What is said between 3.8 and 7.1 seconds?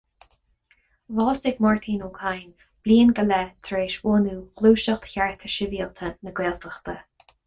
éis bhunú Ghluaiseacht Chearta Sibhialta na Gaeltachta.